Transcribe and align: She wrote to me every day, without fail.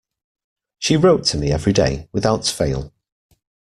She 0.79 0.97
wrote 0.97 1.25
to 1.25 1.37
me 1.37 1.51
every 1.51 1.73
day, 1.73 2.09
without 2.11 2.47
fail. 2.47 2.91